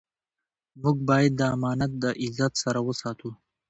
[0.81, 3.29] موږ باید دا امانت د عزت سره وساتو.